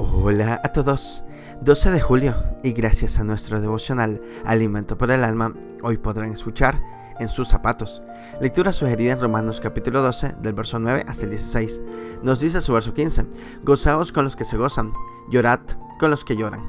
Hola 0.00 0.60
a 0.62 0.72
todos. 0.72 1.24
12 1.60 1.90
de 1.90 2.00
julio 2.00 2.36
y 2.62 2.70
gracias 2.70 3.18
a 3.18 3.24
nuestro 3.24 3.60
devocional 3.60 4.20
Alimento 4.44 4.96
por 4.96 5.10
el 5.10 5.24
Alma, 5.24 5.52
hoy 5.82 5.96
podrán 5.96 6.30
escuchar 6.30 6.80
en 7.18 7.26
sus 7.26 7.48
zapatos. 7.48 8.00
Lectura 8.40 8.72
sugerida 8.72 9.14
en 9.14 9.20
Romanos 9.20 9.60
capítulo 9.60 10.00
12 10.00 10.36
del 10.40 10.52
verso 10.52 10.78
9 10.78 11.04
hasta 11.08 11.24
el 11.24 11.32
16. 11.32 11.80
Nos 12.22 12.38
dice 12.38 12.60
su 12.60 12.72
verso 12.72 12.94
15, 12.94 13.26
Gozaos 13.64 14.12
con 14.12 14.22
los 14.22 14.36
que 14.36 14.44
se 14.44 14.56
gozan, 14.56 14.92
llorad 15.30 15.60
con 15.98 16.12
los 16.12 16.24
que 16.24 16.36
lloran. 16.36 16.62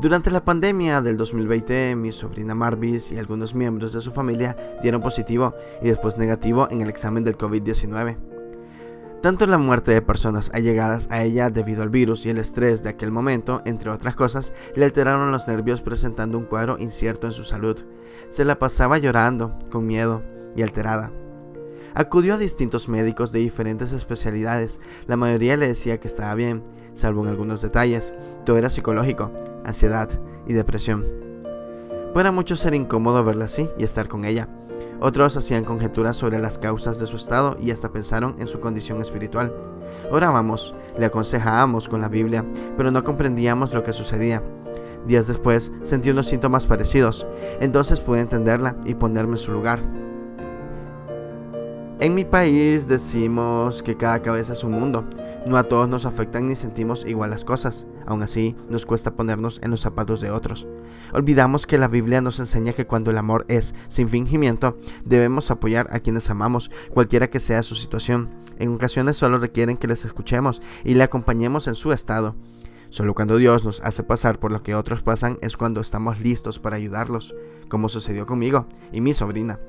Durante 0.00 0.30
la 0.30 0.42
pandemia 0.42 1.02
del 1.02 1.18
2020, 1.18 1.94
mi 1.94 2.12
sobrina 2.12 2.54
Marvis 2.54 3.12
y 3.12 3.18
algunos 3.18 3.54
miembros 3.54 3.92
de 3.92 4.00
su 4.00 4.12
familia 4.12 4.56
dieron 4.80 5.02
positivo 5.02 5.54
y 5.82 5.88
después 5.88 6.16
negativo 6.16 6.68
en 6.70 6.80
el 6.80 6.88
examen 6.88 7.22
del 7.22 7.36
COVID-19. 7.36 8.27
Tanto 9.20 9.46
la 9.46 9.58
muerte 9.58 9.90
de 9.90 10.00
personas 10.00 10.50
allegadas 10.54 11.08
a 11.10 11.24
ella 11.24 11.50
debido 11.50 11.82
al 11.82 11.90
virus 11.90 12.24
y 12.24 12.30
el 12.30 12.38
estrés 12.38 12.84
de 12.84 12.90
aquel 12.90 13.10
momento, 13.10 13.62
entre 13.64 13.90
otras 13.90 14.14
cosas, 14.14 14.52
le 14.76 14.84
alteraron 14.84 15.32
los 15.32 15.48
nervios 15.48 15.80
presentando 15.80 16.38
un 16.38 16.44
cuadro 16.44 16.78
incierto 16.78 17.26
en 17.26 17.32
su 17.32 17.42
salud. 17.42 17.84
Se 18.28 18.44
la 18.44 18.60
pasaba 18.60 18.96
llorando, 18.98 19.58
con 19.70 19.86
miedo 19.88 20.22
y 20.54 20.62
alterada. 20.62 21.10
Acudió 21.94 22.34
a 22.34 22.38
distintos 22.38 22.88
médicos 22.88 23.32
de 23.32 23.40
diferentes 23.40 23.92
especialidades, 23.92 24.78
la 25.08 25.16
mayoría 25.16 25.56
le 25.56 25.66
decía 25.66 25.98
que 25.98 26.06
estaba 26.06 26.32
bien, 26.36 26.62
salvo 26.92 27.24
en 27.24 27.30
algunos 27.30 27.60
detalles. 27.60 28.14
Todo 28.44 28.56
era 28.56 28.70
psicológico, 28.70 29.32
ansiedad 29.64 30.08
y 30.46 30.52
depresión. 30.52 31.04
Para 32.14 32.30
muchos 32.30 32.64
era 32.64 32.76
incómodo 32.76 33.24
verla 33.24 33.46
así 33.46 33.68
y 33.78 33.82
estar 33.82 34.06
con 34.06 34.24
ella. 34.24 34.48
Otros 35.00 35.36
hacían 35.36 35.64
conjeturas 35.64 36.16
sobre 36.16 36.40
las 36.40 36.58
causas 36.58 36.98
de 36.98 37.06
su 37.06 37.16
estado 37.16 37.56
y 37.60 37.70
hasta 37.70 37.92
pensaron 37.92 38.34
en 38.38 38.46
su 38.46 38.58
condición 38.58 39.00
espiritual. 39.00 39.54
Orábamos, 40.10 40.74
le 40.98 41.06
aconsejábamos 41.06 41.88
con 41.88 42.00
la 42.00 42.08
Biblia, 42.08 42.44
pero 42.76 42.90
no 42.90 43.04
comprendíamos 43.04 43.72
lo 43.72 43.84
que 43.84 43.92
sucedía. 43.92 44.42
Días 45.06 45.28
después 45.28 45.72
sentí 45.82 46.10
unos 46.10 46.26
síntomas 46.26 46.66
parecidos, 46.66 47.26
entonces 47.60 48.00
pude 48.00 48.20
entenderla 48.20 48.76
y 48.84 48.94
ponerme 48.94 49.32
en 49.32 49.38
su 49.38 49.52
lugar. 49.52 49.80
En 52.00 52.14
mi 52.14 52.24
país 52.24 52.86
decimos 52.86 53.82
que 53.82 53.96
cada 53.96 54.20
cabeza 54.22 54.52
es 54.52 54.62
un 54.62 54.72
mundo. 54.72 55.04
No 55.46 55.56
a 55.56 55.64
todos 55.64 55.88
nos 55.88 56.04
afectan 56.04 56.48
ni 56.48 56.56
sentimos 56.56 57.04
igual 57.06 57.30
las 57.30 57.44
cosas. 57.44 57.86
Aún 58.06 58.22
así, 58.22 58.56
nos 58.68 58.86
cuesta 58.86 59.14
ponernos 59.14 59.60
en 59.62 59.70
los 59.70 59.80
zapatos 59.80 60.20
de 60.20 60.30
otros. 60.30 60.66
Olvidamos 61.12 61.66
que 61.66 61.78
la 61.78 61.88
Biblia 61.88 62.20
nos 62.20 62.38
enseña 62.40 62.72
que 62.72 62.86
cuando 62.86 63.10
el 63.10 63.18
amor 63.18 63.44
es 63.48 63.74
sin 63.88 64.08
fingimiento, 64.08 64.76
debemos 65.04 65.50
apoyar 65.50 65.88
a 65.90 66.00
quienes 66.00 66.28
amamos, 66.28 66.70
cualquiera 66.90 67.30
que 67.30 67.40
sea 67.40 67.62
su 67.62 67.74
situación. 67.74 68.30
En 68.58 68.74
ocasiones 68.74 69.16
solo 69.16 69.38
requieren 69.38 69.76
que 69.76 69.88
les 69.88 70.04
escuchemos 70.04 70.60
y 70.84 70.94
le 70.94 71.04
acompañemos 71.04 71.68
en 71.68 71.74
su 71.74 71.92
estado. 71.92 72.34
Solo 72.90 73.14
cuando 73.14 73.36
Dios 73.36 73.64
nos 73.64 73.80
hace 73.82 74.02
pasar 74.02 74.38
por 74.38 74.50
lo 74.50 74.62
que 74.62 74.74
otros 74.74 75.02
pasan 75.02 75.38
es 75.42 75.56
cuando 75.56 75.80
estamos 75.80 76.20
listos 76.20 76.58
para 76.58 76.76
ayudarlos, 76.76 77.34
como 77.68 77.88
sucedió 77.88 78.26
conmigo 78.26 78.66
y 78.92 79.00
mi 79.00 79.12
sobrina. 79.12 79.60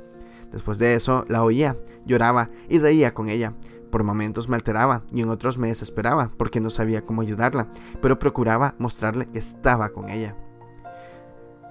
Después 0.52 0.80
de 0.80 0.96
eso, 0.96 1.26
la 1.28 1.44
oía, 1.44 1.76
lloraba 2.06 2.50
y 2.70 2.80
reía 2.80 3.14
con 3.14 3.30
ella. 3.30 3.54
Por 3.92 4.04
momentos 4.04 4.50
me 4.50 4.56
alteraba 4.56 5.04
y 5.12 5.22
en 5.22 5.30
otros 5.30 5.58
me 5.58 5.68
desesperaba 5.68 6.30
porque 6.38 6.60
no 6.60 6.70
sabía 6.70 7.06
cómo 7.06 7.22
ayudarla, 7.22 7.68
pero 8.02 8.20
procuraba 8.20 8.76
mostrarle 8.78 9.28
que 9.28 9.40
estaba 9.40 9.90
con 9.90 10.10
ella. 10.10 10.36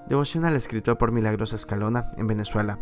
Devocional 0.09 0.57
escrito 0.57 0.97
por 0.99 1.13
Milagrosa 1.13 1.57
Escalona 1.57 2.05
en 2.17 2.27
Venezuela. 2.27 2.79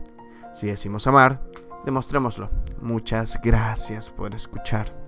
Si 0.53 0.67
decimos 0.67 1.07
amar, 1.07 1.43
demostrémoslo. 1.85 2.51
Muchas 2.81 3.39
gracias 3.43 4.11
por 4.11 4.35
escuchar. 4.35 5.06